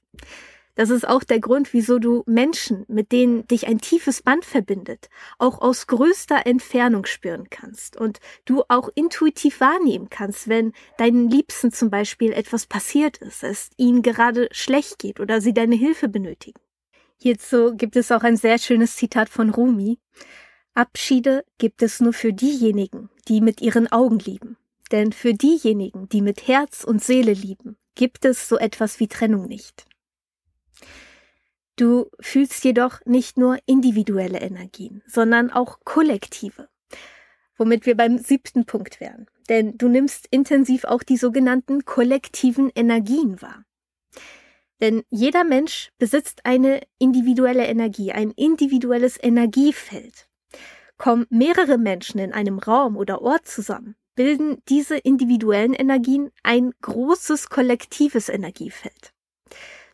Das 0.74 0.90
ist 0.90 1.08
auch 1.08 1.24
der 1.24 1.40
Grund, 1.40 1.72
wieso 1.72 1.98
du 1.98 2.22
Menschen, 2.26 2.84
mit 2.86 3.12
denen 3.12 3.48
dich 3.48 3.66
ein 3.66 3.78
tiefes 3.78 4.22
Band 4.22 4.44
verbindet, 4.44 5.08
auch 5.38 5.62
aus 5.62 5.86
größter 5.86 6.46
Entfernung 6.46 7.06
spüren 7.06 7.48
kannst 7.48 7.96
und 7.96 8.20
du 8.44 8.62
auch 8.68 8.90
intuitiv 8.94 9.60
wahrnehmen 9.60 10.10
kannst, 10.10 10.48
wenn 10.48 10.74
deinen 10.98 11.30
Liebsten 11.30 11.72
zum 11.72 11.88
Beispiel 11.88 12.34
etwas 12.34 12.66
passiert 12.66 13.16
ist, 13.16 13.42
es 13.42 13.70
ihnen 13.78 14.02
gerade 14.02 14.50
schlecht 14.52 14.98
geht 14.98 15.18
oder 15.18 15.40
sie 15.40 15.54
deine 15.54 15.76
Hilfe 15.76 16.10
benötigen. 16.10 16.60
Hierzu 17.16 17.74
gibt 17.74 17.96
es 17.96 18.12
auch 18.12 18.22
ein 18.22 18.36
sehr 18.36 18.58
schönes 18.58 18.96
Zitat 18.96 19.30
von 19.30 19.48
Rumi. 19.48 19.98
Abschiede 20.76 21.42
gibt 21.56 21.82
es 21.82 22.00
nur 22.00 22.12
für 22.12 22.34
diejenigen, 22.34 23.08
die 23.28 23.40
mit 23.40 23.62
ihren 23.62 23.90
Augen 23.90 24.18
lieben. 24.18 24.58
Denn 24.92 25.10
für 25.12 25.32
diejenigen, 25.32 26.06
die 26.10 26.20
mit 26.20 26.46
Herz 26.46 26.84
und 26.84 27.02
Seele 27.02 27.32
lieben, 27.32 27.78
gibt 27.94 28.26
es 28.26 28.46
so 28.46 28.58
etwas 28.58 29.00
wie 29.00 29.08
Trennung 29.08 29.46
nicht. 29.46 29.86
Du 31.76 32.10
fühlst 32.20 32.62
jedoch 32.62 33.00
nicht 33.06 33.38
nur 33.38 33.58
individuelle 33.64 34.38
Energien, 34.40 35.02
sondern 35.06 35.50
auch 35.50 35.80
kollektive. 35.84 36.68
Womit 37.56 37.86
wir 37.86 37.96
beim 37.96 38.18
siebten 38.18 38.66
Punkt 38.66 39.00
wären. 39.00 39.26
Denn 39.48 39.78
du 39.78 39.88
nimmst 39.88 40.26
intensiv 40.30 40.84
auch 40.84 41.02
die 41.02 41.16
sogenannten 41.16 41.86
kollektiven 41.86 42.70
Energien 42.74 43.40
wahr. 43.40 43.64
Denn 44.82 45.04
jeder 45.08 45.44
Mensch 45.44 45.90
besitzt 45.96 46.44
eine 46.44 46.82
individuelle 46.98 47.66
Energie, 47.66 48.12
ein 48.12 48.30
individuelles 48.32 49.18
Energiefeld. 49.22 50.25
Kommen 50.98 51.26
mehrere 51.28 51.78
Menschen 51.78 52.18
in 52.18 52.32
einem 52.32 52.58
Raum 52.58 52.96
oder 52.96 53.20
Ort 53.22 53.46
zusammen, 53.46 53.96
bilden 54.14 54.62
diese 54.68 54.96
individuellen 54.96 55.74
Energien 55.74 56.30
ein 56.42 56.72
großes 56.80 57.48
kollektives 57.50 58.28
Energiefeld. 58.28 59.12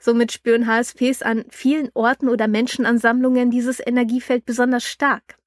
Somit 0.01 0.33
spüren 0.33 0.67
HSPs 0.67 1.23
an 1.23 1.45
vielen 1.51 1.91
Orten 1.95 2.29
oder 2.29 2.49
Menschenansammlungen 2.49 3.51
dieses 3.51 3.85
Energiefeld 3.85 4.45
besonders 4.45 4.85
stark. 4.85 5.39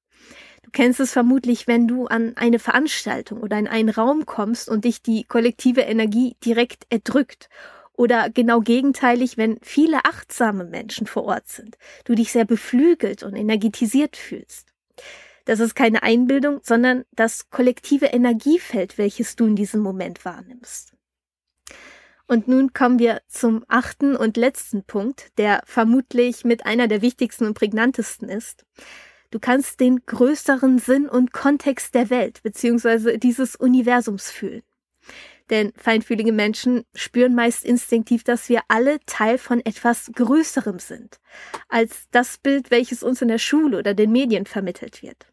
Du 0.62 0.70
kennst 0.72 0.98
es 1.00 1.12
vermutlich, 1.12 1.66
wenn 1.66 1.86
du 1.86 2.06
an 2.06 2.36
eine 2.36 2.58
Veranstaltung 2.58 3.40
oder 3.40 3.58
in 3.58 3.68
einen 3.68 3.88
Raum 3.88 4.26
kommst 4.26 4.68
und 4.68 4.84
dich 4.84 5.02
die 5.02 5.24
kollektive 5.24 5.82
Energie 5.82 6.36
direkt 6.44 6.86
erdrückt. 6.90 7.48
Oder 7.92 8.28
genau 8.28 8.60
gegenteilig, 8.60 9.38
wenn 9.38 9.58
viele 9.62 10.04
achtsame 10.04 10.64
Menschen 10.64 11.06
vor 11.06 11.24
Ort 11.24 11.48
sind, 11.48 11.78
du 12.04 12.14
dich 12.14 12.32
sehr 12.32 12.44
beflügelt 12.44 13.22
und 13.22 13.36
energetisiert 13.36 14.16
fühlst. 14.16 14.75
Das 15.46 15.60
ist 15.60 15.74
keine 15.74 16.02
Einbildung, 16.02 16.60
sondern 16.62 17.04
das 17.12 17.50
kollektive 17.50 18.06
Energiefeld, 18.06 18.98
welches 18.98 19.36
du 19.36 19.46
in 19.46 19.56
diesem 19.56 19.80
Moment 19.80 20.24
wahrnimmst. 20.24 20.92
Und 22.26 22.48
nun 22.48 22.72
kommen 22.72 22.98
wir 22.98 23.22
zum 23.28 23.64
achten 23.68 24.16
und 24.16 24.36
letzten 24.36 24.82
Punkt, 24.82 25.38
der 25.38 25.62
vermutlich 25.64 26.44
mit 26.44 26.66
einer 26.66 26.88
der 26.88 27.00
wichtigsten 27.00 27.46
und 27.46 27.54
prägnantesten 27.54 28.28
ist. 28.28 28.66
Du 29.30 29.38
kannst 29.38 29.78
den 29.78 30.04
größeren 30.04 30.80
Sinn 30.80 31.08
und 31.08 31.32
Kontext 31.32 31.94
der 31.94 32.10
Welt 32.10 32.42
bzw. 32.42 33.16
dieses 33.16 33.54
Universums 33.54 34.32
fühlen. 34.32 34.62
Denn 35.50 35.72
feinfühlige 35.76 36.32
Menschen 36.32 36.84
spüren 36.96 37.36
meist 37.36 37.64
instinktiv, 37.64 38.24
dass 38.24 38.48
wir 38.48 38.62
alle 38.66 38.98
Teil 39.06 39.38
von 39.38 39.64
etwas 39.64 40.10
Größerem 40.12 40.80
sind, 40.80 41.20
als 41.68 42.08
das 42.10 42.38
Bild, 42.38 42.72
welches 42.72 43.04
uns 43.04 43.22
in 43.22 43.28
der 43.28 43.38
Schule 43.38 43.78
oder 43.78 43.94
den 43.94 44.10
Medien 44.10 44.46
vermittelt 44.46 45.02
wird. 45.02 45.28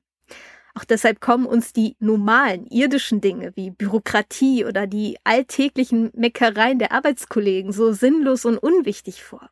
Auch 0.76 0.86
deshalb 0.86 1.22
kommen 1.22 1.46
uns 1.46 1.72
die 1.72 1.96
normalen 2.00 2.66
irdischen 2.66 3.22
Dinge 3.22 3.52
wie 3.56 3.70
Bürokratie 3.70 4.66
oder 4.66 4.88
die 4.88 5.18
alltäglichen 5.24 6.10
Meckereien 6.16 6.80
der 6.80 6.92
Arbeitskollegen 6.92 7.72
so 7.72 7.94
sinnlos 7.94 8.44
und 8.46 8.58
unwichtig 8.58 9.24
vor. 9.24 9.50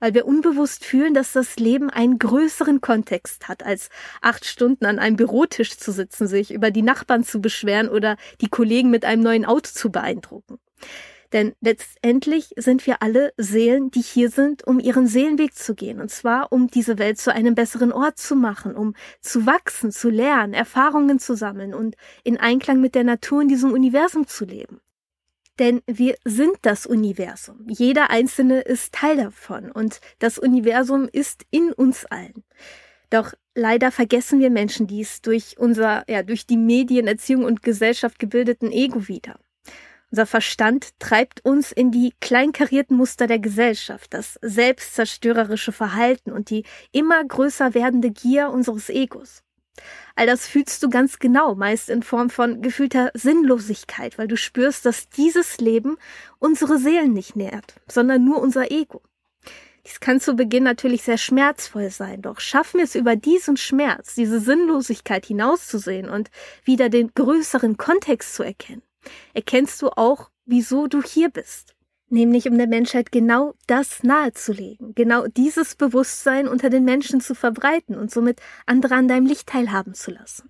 Weil 0.00 0.14
wir 0.14 0.26
unbewusst 0.26 0.84
fühlen, 0.84 1.14
dass 1.14 1.32
das 1.32 1.56
Leben 1.56 1.90
einen 1.90 2.18
größeren 2.18 2.80
Kontext 2.80 3.48
hat, 3.48 3.64
als 3.64 3.88
acht 4.20 4.44
Stunden 4.44 4.84
an 4.84 4.98
einem 4.98 5.16
Bürotisch 5.16 5.76
zu 5.76 5.92
sitzen, 5.92 6.26
sich 6.26 6.52
über 6.52 6.70
die 6.70 6.82
Nachbarn 6.82 7.24
zu 7.24 7.40
beschweren 7.40 7.88
oder 7.88 8.16
die 8.40 8.48
Kollegen 8.48 8.90
mit 8.90 9.04
einem 9.04 9.22
neuen 9.22 9.44
Auto 9.44 9.70
zu 9.72 9.90
beeindrucken. 9.90 10.58
Denn 11.32 11.54
letztendlich 11.60 12.54
sind 12.56 12.86
wir 12.86 13.02
alle 13.02 13.32
Seelen, 13.36 13.90
die 13.90 14.00
hier 14.00 14.30
sind, 14.30 14.66
um 14.66 14.80
ihren 14.80 15.06
Seelenweg 15.06 15.54
zu 15.54 15.74
gehen. 15.74 16.00
Und 16.00 16.10
zwar, 16.10 16.52
um 16.52 16.68
diese 16.68 16.98
Welt 16.98 17.18
zu 17.18 17.32
einem 17.32 17.54
besseren 17.54 17.92
Ort 17.92 18.18
zu 18.18 18.34
machen, 18.34 18.74
um 18.74 18.94
zu 19.20 19.44
wachsen, 19.44 19.92
zu 19.92 20.08
lernen, 20.08 20.54
Erfahrungen 20.54 21.18
zu 21.18 21.36
sammeln 21.36 21.74
und 21.74 21.96
in 22.24 22.38
Einklang 22.38 22.80
mit 22.80 22.94
der 22.94 23.04
Natur 23.04 23.42
in 23.42 23.48
diesem 23.48 23.72
Universum 23.72 24.26
zu 24.26 24.46
leben. 24.46 24.80
Denn 25.58 25.82
wir 25.86 26.14
sind 26.24 26.56
das 26.62 26.86
Universum. 26.86 27.66
Jeder 27.68 28.10
Einzelne 28.10 28.60
ist 28.60 28.94
Teil 28.94 29.16
davon 29.16 29.70
und 29.72 30.00
das 30.20 30.38
Universum 30.38 31.08
ist 31.10 31.44
in 31.50 31.72
uns 31.72 32.06
allen. 32.06 32.44
Doch 33.10 33.34
leider 33.54 33.90
vergessen 33.90 34.38
wir 34.38 34.50
Menschen 34.50 34.86
dies 34.86 35.20
durch 35.20 35.58
unser, 35.58 36.04
ja, 36.08 36.22
durch 36.22 36.46
die 36.46 36.56
Medien, 36.56 37.06
Erziehung 37.06 37.44
und 37.44 37.62
Gesellschaft 37.62 38.18
gebildeten 38.18 38.70
Ego 38.70 39.08
wieder. 39.08 39.38
Unser 40.10 40.24
Verstand 40.24 40.98
treibt 40.98 41.44
uns 41.44 41.70
in 41.70 41.90
die 41.90 42.14
kleinkarierten 42.20 42.96
Muster 42.96 43.26
der 43.26 43.38
Gesellschaft, 43.38 44.14
das 44.14 44.38
selbstzerstörerische 44.40 45.72
Verhalten 45.72 46.32
und 46.32 46.48
die 46.48 46.64
immer 46.92 47.22
größer 47.22 47.74
werdende 47.74 48.10
Gier 48.10 48.48
unseres 48.48 48.88
Egos. 48.88 49.42
All 50.16 50.26
das 50.26 50.48
fühlst 50.48 50.82
du 50.82 50.88
ganz 50.88 51.18
genau, 51.18 51.54
meist 51.54 51.90
in 51.90 52.02
Form 52.02 52.30
von 52.30 52.62
gefühlter 52.62 53.10
Sinnlosigkeit, 53.14 54.18
weil 54.18 54.28
du 54.28 54.36
spürst, 54.36 54.86
dass 54.86 55.10
dieses 55.10 55.58
Leben 55.58 55.98
unsere 56.38 56.78
Seelen 56.78 57.12
nicht 57.12 57.36
nährt, 57.36 57.74
sondern 57.86 58.24
nur 58.24 58.40
unser 58.40 58.70
Ego. 58.72 59.02
Dies 59.86 60.00
kann 60.00 60.20
zu 60.20 60.34
Beginn 60.34 60.64
natürlich 60.64 61.02
sehr 61.02 61.18
schmerzvoll 61.18 61.90
sein, 61.90 62.22
doch 62.22 62.40
schaffen 62.40 62.78
wir 62.78 62.84
es 62.84 62.94
über 62.94 63.14
diesen 63.14 63.56
Schmerz, 63.56 64.14
diese 64.14 64.40
Sinnlosigkeit 64.40 65.26
hinauszusehen 65.26 66.08
und 66.08 66.30
wieder 66.64 66.88
den 66.88 67.12
größeren 67.14 67.76
Kontext 67.76 68.34
zu 68.34 68.42
erkennen 68.42 68.82
erkennst 69.34 69.80
du 69.82 69.90
auch, 69.90 70.30
wieso 70.44 70.86
du 70.86 71.02
hier 71.02 71.28
bist. 71.28 71.74
Nämlich 72.10 72.48
um 72.48 72.56
der 72.56 72.68
Menschheit 72.68 73.12
genau 73.12 73.54
das 73.66 74.02
nahezulegen, 74.02 74.94
genau 74.94 75.26
dieses 75.26 75.74
Bewusstsein 75.74 76.48
unter 76.48 76.70
den 76.70 76.84
Menschen 76.84 77.20
zu 77.20 77.34
verbreiten 77.34 77.96
und 77.96 78.10
somit 78.10 78.40
andere 78.64 78.94
an 78.94 79.08
deinem 79.08 79.26
Licht 79.26 79.48
teilhaben 79.48 79.92
zu 79.92 80.10
lassen. 80.10 80.48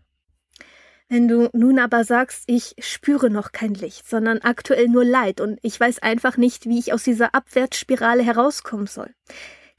Wenn 1.09 1.27
du 1.27 1.49
nun 1.55 1.79
aber 1.79 2.05
sagst, 2.05 2.45
ich 2.47 2.75
spüre 2.81 3.31
noch 3.31 3.53
kein 3.53 3.73
Licht, 3.73 4.07
sondern 4.07 4.39
aktuell 4.39 4.89
nur 4.89 5.05
Leid 5.05 5.41
und 5.41 5.59
ich 5.63 5.81
weiß 5.81 6.01
einfach 6.01 6.37
nicht, 6.37 6.67
wie 6.67 6.79
ich 6.79 6.93
aus 6.93 7.03
dieser 7.03 7.35
Abwärtsspirale 7.35 8.23
herauskommen 8.23 8.87
soll, 8.87 9.15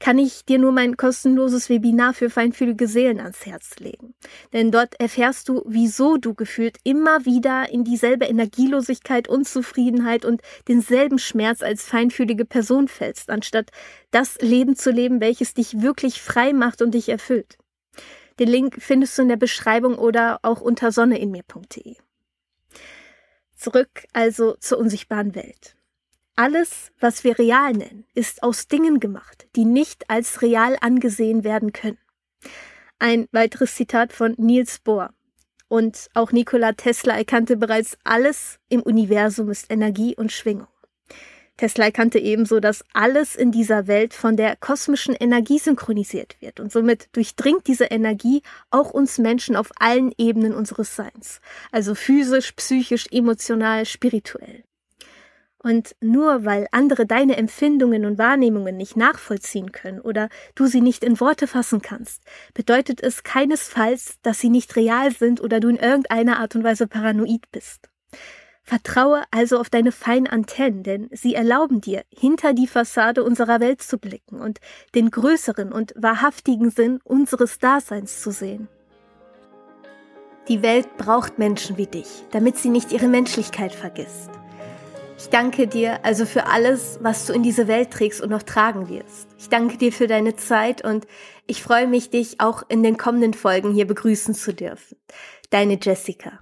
kann 0.00 0.18
ich 0.18 0.44
dir 0.46 0.58
nur 0.58 0.72
mein 0.72 0.96
kostenloses 0.96 1.68
Webinar 1.68 2.14
für 2.14 2.30
feinfühlige 2.30 2.88
Seelen 2.88 3.20
ans 3.20 3.46
Herz 3.46 3.78
legen. 3.78 4.14
Denn 4.52 4.72
dort 4.72 4.98
erfährst 4.98 5.48
du, 5.48 5.62
wieso 5.66 6.16
du 6.16 6.34
gefühlt 6.34 6.78
immer 6.82 7.26
wieder 7.26 7.70
in 7.70 7.84
dieselbe 7.84 8.24
Energielosigkeit, 8.24 9.28
Unzufriedenheit 9.28 10.24
und 10.24 10.40
denselben 10.66 11.18
Schmerz 11.18 11.62
als 11.62 11.84
feinfühlige 11.84 12.46
Person 12.46 12.88
fällst, 12.88 13.30
anstatt 13.30 13.70
das 14.10 14.40
Leben 14.40 14.74
zu 14.74 14.90
leben, 14.90 15.20
welches 15.20 15.54
dich 15.54 15.82
wirklich 15.82 16.22
frei 16.22 16.54
macht 16.54 16.80
und 16.80 16.92
dich 16.92 17.10
erfüllt. 17.10 17.58
Den 18.38 18.48
Link 18.48 18.76
findest 18.80 19.18
du 19.18 19.22
in 19.22 19.28
der 19.28 19.36
Beschreibung 19.36 19.96
oder 19.98 20.40
auch 20.42 20.62
unter 20.62 20.92
sonneinmir.de. 20.92 21.96
Zurück 23.54 24.06
also 24.14 24.56
zur 24.58 24.78
unsichtbaren 24.78 25.34
Welt. 25.34 25.76
Alles, 26.36 26.92
was 27.00 27.24
wir 27.24 27.38
real 27.38 27.72
nennen, 27.72 28.06
ist 28.14 28.42
aus 28.42 28.68
Dingen 28.68 29.00
gemacht, 29.00 29.46
die 29.56 29.64
nicht 29.64 30.08
als 30.08 30.42
real 30.42 30.76
angesehen 30.80 31.44
werden 31.44 31.72
können. 31.72 31.98
Ein 32.98 33.28
weiteres 33.32 33.74
Zitat 33.74 34.12
von 34.12 34.34
Niels 34.38 34.78
Bohr. 34.78 35.12
Und 35.68 36.08
auch 36.14 36.32
Nikola 36.32 36.72
Tesla 36.72 37.16
erkannte 37.16 37.56
bereits, 37.56 37.96
alles 38.04 38.58
im 38.68 38.82
Universum 38.82 39.50
ist 39.50 39.70
Energie 39.70 40.16
und 40.16 40.32
Schwingung. 40.32 40.66
Tesla 41.60 41.84
erkannte 41.84 42.18
ebenso, 42.18 42.58
dass 42.58 42.82
alles 42.94 43.36
in 43.36 43.52
dieser 43.52 43.86
Welt 43.86 44.14
von 44.14 44.34
der 44.34 44.56
kosmischen 44.56 45.14
Energie 45.14 45.58
synchronisiert 45.58 46.36
wird 46.40 46.58
und 46.58 46.72
somit 46.72 47.08
durchdringt 47.12 47.66
diese 47.66 47.84
Energie 47.84 48.40
auch 48.70 48.92
uns 48.92 49.18
Menschen 49.18 49.56
auf 49.56 49.70
allen 49.78 50.10
Ebenen 50.16 50.54
unseres 50.54 50.96
Seins, 50.96 51.42
also 51.70 51.94
physisch, 51.94 52.52
psychisch, 52.52 53.06
emotional, 53.10 53.84
spirituell. 53.84 54.64
Und 55.62 55.94
nur 56.00 56.46
weil 56.46 56.68
andere 56.72 57.04
deine 57.04 57.36
Empfindungen 57.36 58.06
und 58.06 58.16
Wahrnehmungen 58.16 58.78
nicht 58.78 58.96
nachvollziehen 58.96 59.72
können 59.72 60.00
oder 60.00 60.30
du 60.54 60.66
sie 60.66 60.80
nicht 60.80 61.04
in 61.04 61.20
Worte 61.20 61.46
fassen 61.46 61.82
kannst, 61.82 62.22
bedeutet 62.54 63.02
es 63.02 63.24
keinesfalls, 63.24 64.18
dass 64.22 64.38
sie 64.38 64.48
nicht 64.48 64.74
real 64.76 65.12
sind 65.12 65.42
oder 65.42 65.60
du 65.60 65.68
in 65.68 65.76
irgendeiner 65.76 66.38
Art 66.38 66.56
und 66.56 66.64
Weise 66.64 66.86
paranoid 66.86 67.50
bist. 67.52 67.90
Vertraue 68.62 69.22
also 69.30 69.58
auf 69.58 69.68
deine 69.68 69.92
feinen 69.92 70.28
Antennen, 70.28 70.82
denn 70.82 71.08
sie 71.12 71.34
erlauben 71.34 71.80
dir, 71.80 72.04
hinter 72.08 72.54
die 72.54 72.66
Fassade 72.66 73.22
unserer 73.22 73.60
Welt 73.60 73.82
zu 73.82 73.98
blicken 73.98 74.40
und 74.40 74.60
den 74.94 75.10
größeren 75.10 75.72
und 75.72 75.92
wahrhaftigen 75.96 76.70
Sinn 76.70 77.00
unseres 77.04 77.58
Daseins 77.58 78.22
zu 78.22 78.30
sehen. 78.30 78.68
Die 80.48 80.62
Welt 80.62 80.96
braucht 80.96 81.38
Menschen 81.38 81.76
wie 81.76 81.86
dich, 81.86 82.24
damit 82.30 82.56
sie 82.56 82.70
nicht 82.70 82.92
ihre 82.92 83.08
Menschlichkeit 83.08 83.74
vergisst. 83.74 84.30
Ich 85.20 85.28
danke 85.28 85.66
dir 85.66 86.02
also 86.02 86.24
für 86.24 86.46
alles, 86.46 86.98
was 87.02 87.26
du 87.26 87.34
in 87.34 87.42
diese 87.42 87.68
Welt 87.68 87.90
trägst 87.90 88.22
und 88.22 88.30
noch 88.30 88.42
tragen 88.42 88.88
wirst. 88.88 89.28
Ich 89.38 89.50
danke 89.50 89.76
dir 89.76 89.92
für 89.92 90.06
deine 90.06 90.34
Zeit 90.34 90.82
und 90.82 91.06
ich 91.46 91.62
freue 91.62 91.86
mich, 91.86 92.08
dich 92.08 92.40
auch 92.40 92.62
in 92.70 92.82
den 92.82 92.96
kommenden 92.96 93.34
Folgen 93.34 93.70
hier 93.70 93.86
begrüßen 93.86 94.34
zu 94.34 94.54
dürfen. 94.54 94.96
Deine 95.50 95.78
Jessica. 95.78 96.40